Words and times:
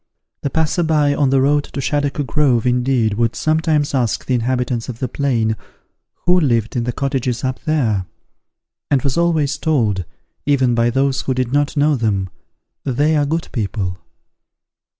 The 0.41 0.49
passer 0.49 0.81
by 0.81 1.13
on 1.13 1.29
the 1.29 1.39
road 1.41 1.65
to 1.65 1.79
Shaddock 1.79 2.25
Grove, 2.25 2.65
indeed, 2.65 3.13
would 3.13 3.35
sometimes 3.35 3.93
ask 3.93 4.25
the 4.25 4.33
inhabitants 4.33 4.89
of 4.89 4.97
the 4.97 5.07
plain, 5.07 5.55
who 6.25 6.39
lived 6.39 6.75
in 6.75 6.85
the 6.85 6.91
cottages 6.91 7.43
up 7.43 7.59
there? 7.65 8.07
and 8.89 9.03
was 9.03 9.15
always 9.15 9.59
told, 9.59 10.05
even 10.47 10.73
by 10.73 10.89
those 10.89 11.21
who 11.21 11.35
did 11.35 11.53
not 11.53 11.77
know 11.77 11.95
them, 11.95 12.29
"They 12.83 13.15
are 13.15 13.27
good 13.27 13.47
people." 13.51 13.99